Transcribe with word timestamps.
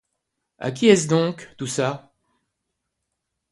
A 0.57 0.71
qui 0.71 0.87
est-ce 0.87 1.07
donc, 1.07 1.47
tout 1.59 1.67
ça? 1.67 2.11